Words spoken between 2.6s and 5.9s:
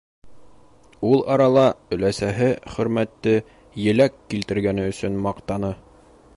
Хөрмәтте еләк килтергәне өсөн маҡтаны.